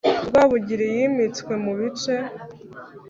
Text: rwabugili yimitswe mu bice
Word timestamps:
rwabugili 0.27 0.85
yimitswe 0.95 1.53
mu 1.63 1.71
bice 1.79 2.15